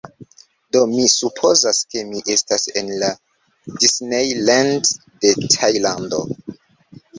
[0.75, 3.11] Do, mi supozas, ke mi estas en la
[3.85, 4.93] Disney Land
[5.29, 6.27] de Tajlando